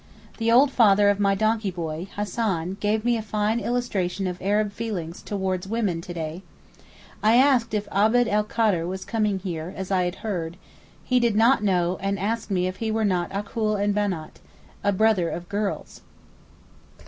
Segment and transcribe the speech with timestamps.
[0.39, 4.71] The old father of my donkey boy, Hassan, gave me a fine illustration of Arab
[4.71, 6.41] feeling towards women to day.
[7.21, 10.57] I asked if Abd el Kader was coming here, as I had heard;
[11.03, 14.39] he did not know, and asked me if he were not Achul en Benàt,
[14.83, 16.01] a brother of girls.